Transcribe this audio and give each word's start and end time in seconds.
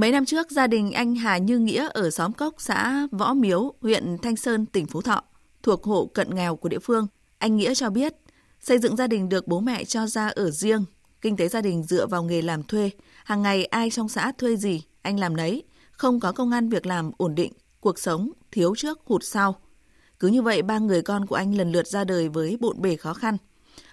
Mấy 0.00 0.12
năm 0.12 0.24
trước, 0.24 0.50
gia 0.50 0.66
đình 0.66 0.92
anh 0.92 1.14
Hà 1.14 1.38
Như 1.38 1.58
Nghĩa 1.58 1.88
ở 1.94 2.10
xóm 2.10 2.32
Cốc, 2.32 2.54
xã 2.58 3.06
Võ 3.10 3.34
Miếu, 3.34 3.74
huyện 3.80 4.16
Thanh 4.22 4.36
Sơn, 4.36 4.66
tỉnh 4.66 4.86
Phú 4.86 5.02
Thọ, 5.02 5.22
thuộc 5.62 5.84
hộ 5.84 6.10
cận 6.14 6.34
nghèo 6.34 6.56
của 6.56 6.68
địa 6.68 6.78
phương. 6.78 7.06
Anh 7.38 7.56
Nghĩa 7.56 7.74
cho 7.74 7.90
biết, 7.90 8.14
xây 8.60 8.78
dựng 8.78 8.96
gia 8.96 9.06
đình 9.06 9.28
được 9.28 9.48
bố 9.48 9.60
mẹ 9.60 9.84
cho 9.84 10.06
ra 10.06 10.28
ở 10.28 10.50
riêng, 10.50 10.84
kinh 11.20 11.36
tế 11.36 11.48
gia 11.48 11.60
đình 11.60 11.82
dựa 11.82 12.06
vào 12.06 12.22
nghề 12.22 12.42
làm 12.42 12.62
thuê. 12.62 12.90
Hàng 13.24 13.42
ngày 13.42 13.64
ai 13.64 13.90
trong 13.90 14.08
xã 14.08 14.32
thuê 14.38 14.56
gì, 14.56 14.82
anh 15.02 15.20
làm 15.20 15.36
nấy, 15.36 15.62
không 15.92 16.20
có 16.20 16.32
công 16.32 16.50
an 16.50 16.68
việc 16.68 16.86
làm 16.86 17.10
ổn 17.16 17.34
định, 17.34 17.52
cuộc 17.80 17.98
sống 17.98 18.30
thiếu 18.52 18.74
trước 18.76 19.00
hụt 19.04 19.24
sau. 19.24 19.56
Cứ 20.20 20.28
như 20.28 20.42
vậy, 20.42 20.62
ba 20.62 20.78
người 20.78 21.02
con 21.02 21.26
của 21.26 21.36
anh 21.36 21.54
lần 21.54 21.72
lượt 21.72 21.86
ra 21.86 22.04
đời 22.04 22.28
với 22.28 22.56
bộn 22.60 22.82
bề 22.82 22.96
khó 22.96 23.14
khăn. 23.14 23.36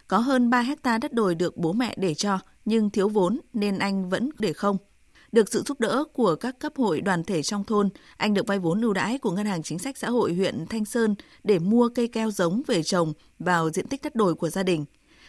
Có 0.07 0.17
hơn 0.17 0.49
3 0.49 0.61
hecta 0.61 0.97
đất 0.97 1.13
đồi 1.13 1.35
được 1.35 1.57
bố 1.57 1.73
mẹ 1.73 1.95
để 1.97 2.13
cho, 2.13 2.39
nhưng 2.65 2.89
thiếu 2.89 3.09
vốn 3.09 3.39
nên 3.53 3.79
anh 3.79 4.09
vẫn 4.09 4.29
để 4.39 4.53
không. 4.53 4.77
Được 5.37 5.49
sự 5.51 5.63
giúp 5.65 5.79
đỡ 5.79 6.03
của 6.13 6.35
các 6.35 6.59
cấp 6.59 6.73
hội 6.75 7.01
đoàn 7.01 7.23
thể 7.23 7.43
trong 7.43 7.63
thôn, 7.63 7.89
anh 8.17 8.33
được 8.33 8.47
vay 8.47 8.59
vốn 8.59 8.81
ưu 8.81 8.93
đãi 8.93 9.17
của 9.17 9.31
Ngân 9.31 9.45
hàng 9.45 9.63
Chính 9.63 9.79
sách 9.79 9.97
Xã 9.97 10.09
hội 10.09 10.33
huyện 10.33 10.65
Thanh 10.69 10.85
Sơn 10.85 11.15
để 11.43 11.59
mua 11.59 11.89
cây 11.89 12.07
keo 12.07 12.31
giống 12.31 12.61
về 12.67 12.83
trồng 12.83 13.13
vào 13.39 13.69
diện 13.69 13.87
tích 13.87 14.01
đất 14.03 14.15
đồi 14.15 14.35
của 14.35 14.49
gia 14.49 14.63
đình. 14.63 14.85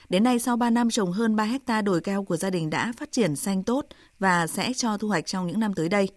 Đến 0.08 0.24
nay, 0.24 0.38
sau 0.38 0.56
3 0.56 0.70
năm 0.70 0.90
trồng 0.90 1.12
hơn 1.12 1.36
3 1.36 1.44
hecta 1.44 1.82
đồi 1.82 2.00
keo 2.00 2.24
của 2.24 2.36
gia 2.36 2.50
đình 2.50 2.70
đã 2.70 2.92
phát 2.96 3.12
triển 3.12 3.36
xanh 3.36 3.62
tốt 3.62 3.86
và 4.18 4.46
sẽ 4.46 4.72
cho 4.72 4.98
thu 4.98 5.08
hoạch 5.08 5.26
trong 5.26 5.46
những 5.46 5.60
năm 5.60 5.74
tới 5.74 5.88
đây. 5.88 6.08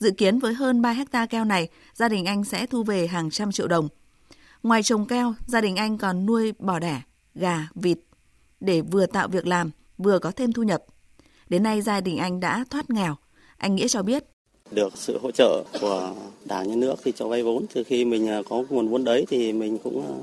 Dự 0.00 0.10
kiến 0.10 0.38
với 0.38 0.54
hơn 0.54 0.82
3 0.82 0.92
hecta 0.92 1.26
keo 1.26 1.44
này, 1.44 1.68
gia 1.94 2.08
đình 2.08 2.24
anh 2.24 2.44
sẽ 2.44 2.66
thu 2.66 2.82
về 2.82 3.06
hàng 3.06 3.30
trăm 3.30 3.52
triệu 3.52 3.68
đồng. 3.68 3.88
Ngoài 4.62 4.82
trồng 4.82 5.06
keo, 5.06 5.34
gia 5.46 5.60
đình 5.60 5.76
anh 5.76 5.98
còn 5.98 6.26
nuôi 6.26 6.52
bò 6.58 6.78
đẻ, 6.78 7.02
gà, 7.34 7.68
vịt 7.74 7.98
để 8.60 8.80
vừa 8.80 9.06
tạo 9.06 9.28
việc 9.28 9.46
làm, 9.46 9.70
vừa 9.98 10.18
có 10.18 10.30
thêm 10.30 10.52
thu 10.52 10.62
nhập. 10.62 10.82
Đến 11.48 11.62
nay 11.62 11.82
gia 11.82 12.00
đình 12.00 12.16
anh 12.18 12.40
đã 12.40 12.64
thoát 12.70 12.90
nghèo. 12.90 13.16
Anh 13.58 13.74
Nghĩa 13.74 13.88
cho 13.88 14.02
biết. 14.02 14.24
Được 14.70 14.96
sự 14.96 15.18
hỗ 15.22 15.30
trợ 15.30 15.64
của 15.80 16.14
Đảng 16.44 16.68
Nhà 16.68 16.74
nước 16.76 16.94
thì 17.04 17.12
cho 17.16 17.28
vay 17.28 17.42
vốn. 17.42 17.66
Từ 17.74 17.82
khi 17.84 18.04
mình 18.04 18.28
à, 18.28 18.42
có 18.48 18.64
nguồn 18.70 18.88
vốn 18.88 19.04
đấy 19.04 19.24
thì 19.28 19.52
mình 19.52 19.78
cũng 19.78 20.02
à, 20.06 20.14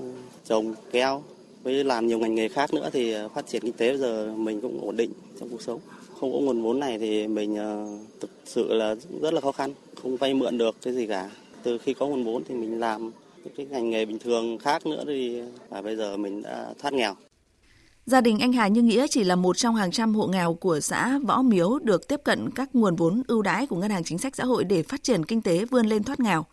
trồng 0.46 0.74
keo 0.92 1.24
với 1.64 1.84
làm 1.84 2.08
nhiều 2.08 2.20
ngành 2.20 2.36
nghề 2.36 2.48
khác 2.48 2.74
nữa 2.74 2.90
thì 2.94 3.14
à, 3.14 3.28
phát 3.28 3.48
triển 3.48 3.62
kinh 3.62 3.74
tế 3.74 3.90
bây 3.90 3.98
giờ 3.98 4.34
mình 4.38 4.62
cũng 4.62 4.86
ổn 4.86 4.98
định 4.98 5.12
trong 5.40 5.50
cuộc 5.50 5.62
sống. 5.62 5.80
Không 6.20 6.34
có 6.34 6.40
nguồn 6.40 6.62
vốn 6.62 6.80
này 6.80 7.00
thì 7.00 7.28
mình 7.28 7.58
thực 8.20 8.30
sự 8.46 8.74
là 8.74 8.96
rất 9.22 9.34
là 9.34 9.42
khó 9.42 9.52
khăn, 9.52 9.74
không 10.02 10.18
vay 10.18 10.34
mượn 10.34 10.58
được 10.58 10.76
cái 10.82 10.94
gì 10.94 11.08
cả. 11.08 11.30
Từ 11.64 11.78
khi 11.78 11.94
có 11.94 12.08
nguồn 12.08 12.24
vốn 12.24 12.44
thì 12.48 12.56
mình 12.56 12.80
làm 12.80 13.12
những 13.44 13.54
cái 13.58 13.66
ngành 13.66 13.90
nghề 13.90 14.06
bình 14.06 14.20
thường 14.20 14.58
khác 14.58 14.86
nữa 14.86 15.04
thì 15.08 15.42
và 15.70 15.82
bây 15.82 15.96
giờ 15.96 16.18
mình 16.18 16.42
đã 16.42 16.74
thoát 16.80 16.94
nghèo. 16.94 17.16
Gia 18.06 18.22
đình 18.22 18.40
anh 18.40 18.54
Hà 18.54 18.68
Như 18.68 18.82
Nghĩa 18.82 19.08
chỉ 19.08 19.24
là 19.24 19.36
một 19.36 19.58
trong 19.58 19.76
hàng 19.76 19.92
trăm 19.92 20.16
hộ 20.16 20.28
nghèo 20.28 20.54
của 20.54 20.80
xã 20.80 21.20
Võ 21.20 21.42
Miếu 21.42 21.80
được 21.80 22.08
tiếp 22.08 22.22
cận 22.24 22.50
các 22.52 22.76
nguồn 22.76 22.96
vốn 22.96 23.22
ưu 23.28 23.42
đãi 23.42 23.68
của 23.68 23.76
Ngân 23.76 23.92
hàng 23.92 24.04
Chính 24.04 24.18
sách 24.18 24.36
Xã 24.36 24.46
hội 24.46 24.64
để 24.64 24.84
phát 24.84 25.04
triển 25.04 25.26
kinh 25.26 25.42
tế 25.42 25.66
vươn 25.66 25.86
lên 25.86 26.04
thoát 26.04 26.20
nghèo. 26.20 26.46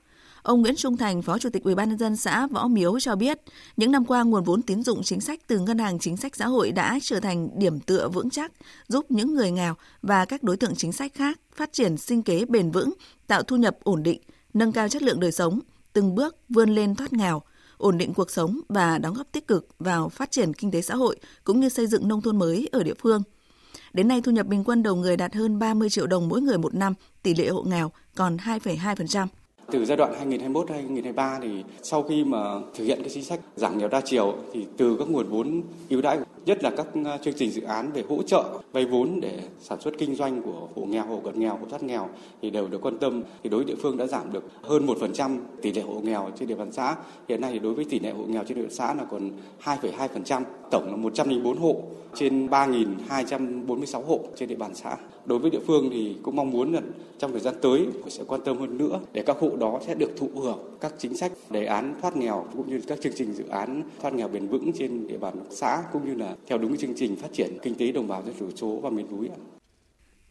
Ông 0.42 0.60
Nguyễn 0.60 0.76
Trung 0.76 0.96
Thành, 0.96 1.22
Phó 1.22 1.38
Chủ 1.38 1.50
tịch 1.50 1.68
ubnd 1.68 2.02
xã 2.18 2.46
Võ 2.46 2.68
Miếu 2.68 3.00
cho 3.00 3.16
biết, 3.16 3.40
những 3.76 3.92
năm 3.92 4.04
qua 4.04 4.22
nguồn 4.22 4.44
vốn 4.44 4.62
tín 4.62 4.82
dụng 4.82 5.02
chính 5.02 5.20
sách 5.20 5.40
từ 5.46 5.58
Ngân 5.58 5.78
hàng 5.78 5.98
Chính 5.98 6.16
sách 6.16 6.36
Xã 6.36 6.46
hội 6.46 6.72
đã 6.72 6.98
trở 7.02 7.20
thành 7.20 7.48
điểm 7.58 7.80
tựa 7.80 8.08
vững 8.08 8.30
chắc, 8.30 8.52
giúp 8.88 9.06
những 9.08 9.34
người 9.34 9.50
nghèo 9.50 9.74
và 10.02 10.24
các 10.24 10.42
đối 10.42 10.56
tượng 10.56 10.74
chính 10.74 10.92
sách 10.92 11.14
khác 11.14 11.40
phát 11.54 11.72
triển 11.72 11.96
sinh 11.96 12.22
kế 12.22 12.44
bền 12.44 12.70
vững, 12.70 12.92
tạo 13.26 13.42
thu 13.42 13.56
nhập 13.56 13.76
ổn 13.82 14.02
định, 14.02 14.20
nâng 14.54 14.72
cao 14.72 14.88
chất 14.88 15.02
lượng 15.02 15.20
đời 15.20 15.32
sống, 15.32 15.60
từng 15.92 16.14
bước 16.14 16.36
vươn 16.48 16.70
lên 16.70 16.94
thoát 16.94 17.12
nghèo, 17.12 17.42
ổn 17.82 17.98
định 17.98 18.14
cuộc 18.14 18.30
sống 18.30 18.60
và 18.68 18.98
đóng 18.98 19.14
góp 19.14 19.32
tích 19.32 19.46
cực 19.46 19.68
vào 19.78 20.08
phát 20.08 20.30
triển 20.30 20.54
kinh 20.54 20.70
tế 20.70 20.82
xã 20.82 20.94
hội 20.94 21.16
cũng 21.44 21.60
như 21.60 21.68
xây 21.68 21.86
dựng 21.86 22.08
nông 22.08 22.22
thôn 22.22 22.38
mới 22.38 22.68
ở 22.72 22.82
địa 22.82 22.94
phương. 22.98 23.22
Đến 23.92 24.08
nay 24.08 24.20
thu 24.20 24.32
nhập 24.32 24.46
bình 24.46 24.64
quân 24.64 24.82
đầu 24.82 24.96
người 24.96 25.16
đạt 25.16 25.34
hơn 25.34 25.58
30 25.58 25.90
triệu 25.90 26.06
đồng 26.06 26.28
mỗi 26.28 26.40
người 26.40 26.58
một 26.58 26.74
năm, 26.74 26.94
tỷ 27.22 27.34
lệ 27.34 27.48
hộ 27.48 27.62
nghèo 27.62 27.90
còn 28.16 28.36
2,2%. 28.36 29.26
Từ 29.70 29.84
giai 29.84 29.96
đoạn 29.96 30.30
2021-2023 30.30 31.40
thì 31.42 31.64
sau 31.82 32.02
khi 32.02 32.24
mà 32.24 32.38
thực 32.74 32.84
hiện 32.84 32.98
cái 33.00 33.10
chính 33.14 33.24
sách 33.24 33.40
giảm 33.56 33.78
nghèo 33.78 33.88
đa 33.88 34.00
chiều 34.00 34.34
thì 34.52 34.66
từ 34.76 34.96
các 34.98 35.08
nguồn 35.08 35.30
vốn 35.30 35.62
ưu 35.88 36.02
đãi 36.02 36.18
nhất 36.46 36.64
là 36.64 36.70
các 36.70 36.86
à, 37.04 37.18
chương 37.18 37.34
trình 37.34 37.50
dự 37.50 37.62
án 37.62 37.92
về 37.92 38.04
hỗ 38.08 38.22
trợ 38.22 38.44
vay 38.72 38.84
vốn 38.84 39.20
để 39.20 39.40
sản 39.60 39.80
xuất 39.80 39.94
kinh 39.98 40.14
doanh 40.14 40.42
của 40.42 40.68
hộ 40.74 40.86
nghèo, 40.86 41.06
hộ 41.06 41.20
cận 41.24 41.40
nghèo, 41.40 41.56
hộ 41.56 41.66
thoát 41.70 41.82
nghèo 41.82 42.08
thì 42.42 42.50
đều 42.50 42.68
được 42.68 42.78
quan 42.82 42.98
tâm. 42.98 43.22
Thì 43.42 43.50
đối 43.50 43.64
với 43.64 43.74
địa 43.74 43.80
phương 43.82 43.96
đã 43.96 44.06
giảm 44.06 44.32
được 44.32 44.44
hơn 44.62 44.86
1% 44.86 45.38
tỷ 45.62 45.72
lệ 45.72 45.82
hộ 45.82 46.00
nghèo 46.00 46.30
trên 46.38 46.48
địa 46.48 46.54
bàn 46.54 46.72
xã. 46.72 46.96
Hiện 47.28 47.40
nay 47.40 47.50
thì 47.52 47.58
đối 47.58 47.74
với 47.74 47.84
tỷ 47.84 48.00
lệ 48.00 48.10
hộ 48.10 48.24
nghèo 48.24 48.44
trên 48.44 48.56
địa 48.56 48.62
bàn 48.62 48.74
xã 48.74 48.94
là 48.94 49.04
còn 49.04 49.30
2,2%, 49.64 50.42
tổng 50.70 50.90
là 50.90 50.96
104 50.96 51.58
hộ 51.58 51.82
trên 52.14 52.46
3.246 52.46 54.02
hộ 54.02 54.20
trên 54.36 54.48
địa 54.48 54.56
bàn 54.56 54.74
xã. 54.74 54.96
Đối 55.26 55.38
với 55.38 55.50
địa 55.50 55.60
phương 55.66 55.88
thì 55.92 56.16
cũng 56.22 56.36
mong 56.36 56.50
muốn 56.50 56.72
là 56.72 56.80
trong 57.18 57.32
thời 57.32 57.40
gian 57.40 57.54
tới 57.62 57.86
sẽ 58.08 58.24
quan 58.26 58.40
tâm 58.44 58.58
hơn 58.58 58.78
nữa 58.78 59.00
để 59.12 59.22
các 59.22 59.36
hộ 59.40 59.50
đó 59.56 59.80
sẽ 59.86 59.94
được 59.94 60.16
thụ 60.16 60.28
hưởng 60.34 60.58
các 60.80 60.94
chính 60.98 61.16
sách 61.16 61.32
đề 61.50 61.64
án 61.64 61.94
thoát 62.00 62.16
nghèo 62.16 62.46
cũng 62.56 62.70
như 62.70 62.80
các 62.86 63.00
chương 63.00 63.12
trình 63.16 63.32
dự 63.32 63.44
án 63.48 63.82
thoát 64.02 64.14
nghèo 64.14 64.28
bền 64.28 64.46
vững 64.46 64.72
trên 64.72 65.06
địa 65.08 65.18
bàn 65.18 65.34
xã 65.50 65.82
cũng 65.92 66.06
như 66.06 66.14
là 66.14 66.31
theo 66.46 66.58
đúng 66.58 66.76
chương 66.76 66.94
trình 66.96 67.16
phát 67.16 67.28
triển 67.32 67.58
kinh 67.62 67.74
tế 67.74 67.92
đồng 67.92 68.08
bào 68.08 68.22
dân 68.26 68.34
tộc 68.40 68.48
số 68.56 68.80
và 68.82 68.90
miền 68.90 69.06
núi. 69.10 69.28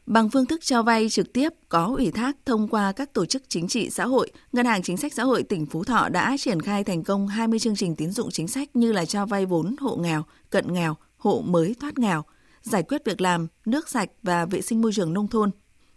Bằng 0.05 0.29
phương 0.29 0.45
thức 0.45 0.61
cho 0.63 0.83
vay 0.83 1.09
trực 1.09 1.33
tiếp 1.33 1.49
có 1.69 1.93
ủy 1.97 2.11
thác 2.11 2.37
thông 2.45 2.67
qua 2.67 2.91
các 2.91 3.13
tổ 3.13 3.25
chức 3.25 3.43
chính 3.47 3.67
trị 3.67 3.89
xã 3.89 4.05
hội, 4.05 4.31
Ngân 4.51 4.65
hàng 4.65 4.83
Chính 4.83 4.97
sách 4.97 5.13
Xã 5.13 5.23
hội 5.23 5.43
tỉnh 5.43 5.65
Phú 5.65 5.83
Thọ 5.83 6.09
đã 6.09 6.35
triển 6.39 6.61
khai 6.61 6.83
thành 6.83 7.03
công 7.03 7.27
20 7.27 7.59
chương 7.59 7.75
trình 7.75 7.95
tín 7.95 8.11
dụng 8.11 8.31
chính 8.31 8.47
sách 8.47 8.75
như 8.75 8.91
là 8.91 9.05
cho 9.05 9.25
vay 9.25 9.45
vốn 9.45 9.75
hộ 9.79 9.95
nghèo, 9.95 10.23
cận 10.49 10.73
nghèo, 10.73 10.95
hộ 11.17 11.41
mới 11.41 11.75
thoát 11.79 11.99
nghèo, 11.99 12.23
giải 12.61 12.83
quyết 12.83 13.05
việc 13.05 13.21
làm, 13.21 13.47
nước 13.65 13.89
sạch 13.89 14.09
và 14.23 14.45
vệ 14.45 14.61
sinh 14.61 14.81
môi 14.81 14.93
trường 14.93 15.13
nông 15.13 15.27
thôn, 15.27 15.51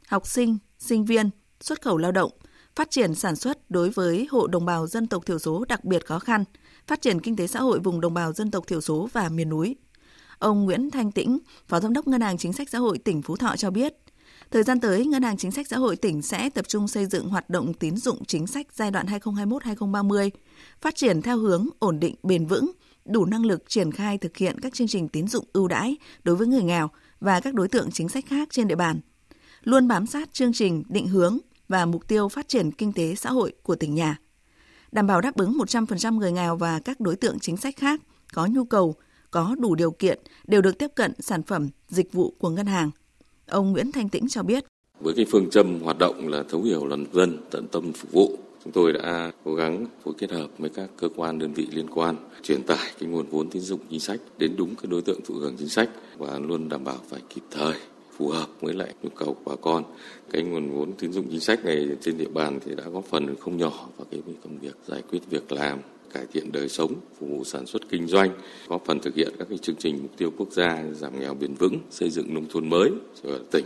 học 0.06 0.26
sinh, 0.26 0.58
sinh 0.78 1.04
viên, 1.04 1.30
xuất 1.60 1.82
khẩu 1.82 1.98
lao 1.98 2.12
động, 2.12 2.30
phát 2.76 2.90
triển 2.90 3.14
sản 3.14 3.36
xuất 3.36 3.70
đối 3.70 3.90
với 3.90 4.28
hộ 4.30 4.46
đồng 4.46 4.64
bào 4.64 4.86
dân 4.86 5.06
tộc 5.06 5.26
thiểu 5.26 5.38
số 5.38 5.64
đặc 5.68 5.84
biệt 5.84 6.06
khó 6.06 6.18
khăn, 6.18 6.44
phát 6.86 7.02
triển 7.02 7.20
kinh 7.20 7.36
tế 7.36 7.46
xã 7.46 7.60
hội 7.60 7.78
vùng 7.78 8.00
đồng 8.00 8.14
bào 8.14 8.32
dân 8.32 8.50
tộc 8.50 8.66
thiểu 8.66 8.80
số 8.80 9.08
và 9.12 9.28
miền 9.28 9.48
núi. 9.48 9.76
Ông 10.44 10.64
Nguyễn 10.64 10.90
Thanh 10.90 11.12
Tĩnh, 11.12 11.38
Phó 11.68 11.80
Giám 11.80 11.92
đốc 11.92 12.08
Ngân 12.08 12.20
hàng 12.20 12.38
Chính 12.38 12.52
sách 12.52 12.68
Xã 12.68 12.78
hội 12.78 12.98
tỉnh 12.98 13.22
Phú 13.22 13.36
Thọ 13.36 13.56
cho 13.56 13.70
biết, 13.70 13.94
thời 14.50 14.62
gian 14.62 14.80
tới, 14.80 15.06
Ngân 15.06 15.22
hàng 15.22 15.36
Chính 15.36 15.50
sách 15.50 15.66
Xã 15.68 15.76
hội 15.76 15.96
tỉnh 15.96 16.22
sẽ 16.22 16.50
tập 16.50 16.68
trung 16.68 16.88
xây 16.88 17.06
dựng 17.06 17.28
hoạt 17.28 17.50
động 17.50 17.74
tín 17.74 17.96
dụng 17.96 18.24
chính 18.24 18.46
sách 18.46 18.66
giai 18.72 18.90
đoạn 18.90 19.06
2021-2030, 19.06 20.30
phát 20.80 20.96
triển 20.96 21.22
theo 21.22 21.38
hướng 21.38 21.68
ổn 21.78 22.00
định 22.00 22.14
bền 22.22 22.46
vững, 22.46 22.70
đủ 23.04 23.24
năng 23.24 23.46
lực 23.46 23.64
triển 23.68 23.92
khai 23.92 24.18
thực 24.18 24.36
hiện 24.36 24.60
các 24.60 24.74
chương 24.74 24.88
trình 24.88 25.08
tín 25.08 25.28
dụng 25.28 25.44
ưu 25.52 25.68
đãi 25.68 25.96
đối 26.24 26.36
với 26.36 26.46
người 26.46 26.62
nghèo 26.62 26.90
và 27.20 27.40
các 27.40 27.54
đối 27.54 27.68
tượng 27.68 27.90
chính 27.90 28.08
sách 28.08 28.24
khác 28.26 28.48
trên 28.50 28.68
địa 28.68 28.76
bàn. 28.76 29.00
Luôn 29.62 29.88
bám 29.88 30.06
sát 30.06 30.32
chương 30.32 30.52
trình 30.52 30.82
định 30.88 31.08
hướng 31.08 31.38
và 31.68 31.86
mục 31.86 32.08
tiêu 32.08 32.28
phát 32.28 32.48
triển 32.48 32.70
kinh 32.70 32.92
tế 32.92 33.14
xã 33.14 33.30
hội 33.30 33.52
của 33.62 33.74
tỉnh 33.74 33.94
nhà. 33.94 34.18
Đảm 34.92 35.06
bảo 35.06 35.20
đáp 35.20 35.36
ứng 35.36 35.58
100% 35.58 36.18
người 36.18 36.32
nghèo 36.32 36.56
và 36.56 36.80
các 36.80 37.00
đối 37.00 37.16
tượng 37.16 37.38
chính 37.38 37.56
sách 37.56 37.76
khác 37.76 38.00
có 38.34 38.46
nhu 38.46 38.64
cầu, 38.64 38.94
có 39.34 39.56
đủ 39.58 39.74
điều 39.74 39.90
kiện 39.90 40.18
đều 40.46 40.62
được 40.62 40.78
tiếp 40.78 40.90
cận 40.94 41.12
sản 41.18 41.42
phẩm, 41.42 41.68
dịch 41.88 42.12
vụ 42.12 42.34
của 42.38 42.50
ngân 42.50 42.66
hàng. 42.66 42.90
Ông 43.46 43.72
Nguyễn 43.72 43.92
Thanh 43.92 44.08
Tĩnh 44.08 44.28
cho 44.28 44.42
biết. 44.42 44.64
Với 45.00 45.14
cái 45.16 45.26
phương 45.30 45.50
châm 45.50 45.80
hoạt 45.80 45.98
động 45.98 46.28
là 46.28 46.42
thấu 46.48 46.62
hiểu 46.62 46.86
lòng 46.86 47.04
dân, 47.12 47.38
tận 47.50 47.66
tâm 47.72 47.92
phục 47.92 48.12
vụ, 48.12 48.38
chúng 48.64 48.72
tôi 48.72 48.92
đã 48.92 49.32
cố 49.44 49.54
gắng 49.54 49.86
phối 50.04 50.14
kết 50.18 50.30
hợp 50.30 50.48
với 50.58 50.70
các 50.70 50.90
cơ 50.96 51.08
quan 51.16 51.38
đơn 51.38 51.52
vị 51.52 51.68
liên 51.70 51.86
quan 51.94 52.16
truyền 52.42 52.62
tải 52.62 52.92
cái 53.00 53.08
nguồn 53.08 53.26
vốn 53.26 53.50
tín 53.50 53.62
dụng 53.62 53.80
chính 53.90 54.00
sách 54.00 54.20
đến 54.38 54.54
đúng 54.56 54.74
cái 54.74 54.86
đối 54.90 55.02
tượng 55.02 55.20
thụ 55.24 55.34
hưởng 55.34 55.56
chính 55.58 55.68
sách 55.68 55.90
và 56.18 56.38
luôn 56.38 56.68
đảm 56.68 56.84
bảo 56.84 56.98
phải 57.08 57.20
kịp 57.34 57.42
thời 57.50 57.74
phù 58.16 58.28
hợp 58.28 58.48
với 58.60 58.74
lại 58.74 58.94
nhu 59.02 59.08
cầu 59.08 59.34
của 59.34 59.50
bà 59.50 59.56
con. 59.62 59.84
Cái 60.30 60.42
nguồn 60.42 60.70
vốn 60.70 60.92
tín 60.92 61.12
dụng 61.12 61.26
chính 61.30 61.40
sách 61.40 61.64
này 61.64 61.88
trên 62.00 62.18
địa 62.18 62.30
bàn 62.34 62.58
thì 62.64 62.74
đã 62.74 62.84
góp 62.84 63.04
phần 63.04 63.34
không 63.40 63.56
nhỏ 63.56 63.88
vào 63.96 64.06
cái 64.10 64.20
công 64.44 64.58
việc 64.58 64.76
giải 64.86 65.02
quyết 65.10 65.20
việc 65.30 65.52
làm, 65.52 65.78
cải 66.14 66.26
thiện 66.32 66.52
đời 66.52 66.68
sống, 66.68 66.92
phục 67.18 67.28
vụ 67.28 67.44
sản 67.44 67.66
xuất 67.66 67.82
kinh 67.88 68.06
doanh, 68.06 68.30
góp 68.68 68.82
phần 68.86 69.00
thực 69.00 69.14
hiện 69.14 69.28
các 69.38 69.46
cái 69.48 69.58
chương 69.58 69.76
trình 69.76 69.98
mục 70.02 70.10
tiêu 70.16 70.30
quốc 70.38 70.52
gia 70.52 70.82
giảm 70.92 71.20
nghèo 71.20 71.34
bền 71.34 71.54
vững, 71.54 71.78
xây 71.90 72.10
dựng 72.10 72.34
nông 72.34 72.46
thôn 72.50 72.70
mới 72.70 72.90
cho 73.22 73.30
tỉnh 73.50 73.64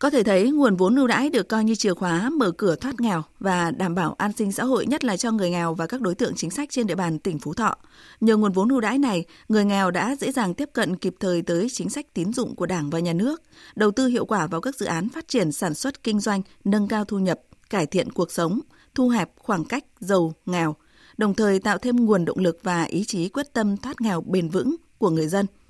có 0.00 0.10
thể 0.10 0.22
thấy 0.22 0.50
nguồn 0.50 0.76
vốn 0.76 0.96
ưu 0.96 1.06
đãi 1.06 1.30
được 1.30 1.48
coi 1.48 1.64
như 1.64 1.74
chìa 1.74 1.94
khóa 1.94 2.30
mở 2.30 2.50
cửa 2.50 2.76
thoát 2.76 3.00
nghèo 3.00 3.22
và 3.40 3.70
đảm 3.70 3.94
bảo 3.94 4.14
an 4.18 4.32
sinh 4.32 4.52
xã 4.52 4.64
hội 4.64 4.86
nhất 4.86 5.04
là 5.04 5.16
cho 5.16 5.32
người 5.32 5.50
nghèo 5.50 5.74
và 5.74 5.86
các 5.86 6.00
đối 6.00 6.14
tượng 6.14 6.34
chính 6.36 6.50
sách 6.50 6.70
trên 6.70 6.86
địa 6.86 6.94
bàn 6.94 7.18
tỉnh 7.18 7.38
Phú 7.38 7.54
Thọ. 7.54 7.74
Nhờ 8.20 8.36
nguồn 8.36 8.52
vốn 8.52 8.68
ưu 8.68 8.80
đãi 8.80 8.98
này, 8.98 9.24
người 9.48 9.64
nghèo 9.64 9.90
đã 9.90 10.16
dễ 10.20 10.32
dàng 10.32 10.54
tiếp 10.54 10.68
cận 10.72 10.96
kịp 10.96 11.14
thời 11.20 11.42
tới 11.42 11.66
chính 11.72 11.90
sách 11.90 12.06
tín 12.14 12.32
dụng 12.32 12.56
của 12.56 12.66
Đảng 12.66 12.90
và 12.90 12.98
Nhà 12.98 13.12
nước, 13.12 13.42
đầu 13.74 13.90
tư 13.90 14.06
hiệu 14.06 14.26
quả 14.26 14.46
vào 14.46 14.60
các 14.60 14.76
dự 14.76 14.86
án 14.86 15.08
phát 15.08 15.28
triển 15.28 15.52
sản 15.52 15.74
xuất 15.74 16.02
kinh 16.02 16.20
doanh, 16.20 16.42
nâng 16.64 16.88
cao 16.88 17.04
thu 17.04 17.18
nhập, 17.18 17.40
cải 17.70 17.86
thiện 17.86 18.12
cuộc 18.12 18.32
sống, 18.32 18.60
thu 18.94 19.08
hẹp 19.08 19.30
khoảng 19.38 19.64
cách 19.64 19.84
giàu 20.00 20.34
nghèo, 20.46 20.76
đồng 21.20 21.34
thời 21.34 21.58
tạo 21.58 21.78
thêm 21.78 22.04
nguồn 22.04 22.24
động 22.24 22.38
lực 22.38 22.58
và 22.62 22.82
ý 22.82 23.04
chí 23.04 23.28
quyết 23.28 23.52
tâm 23.52 23.76
thoát 23.76 24.00
nghèo 24.00 24.20
bền 24.20 24.48
vững 24.48 24.76
của 24.98 25.10
người 25.10 25.28
dân. 25.28 25.46